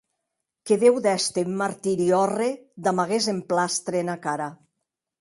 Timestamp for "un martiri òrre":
1.53-2.49